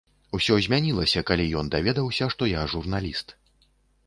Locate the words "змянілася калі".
0.67-1.45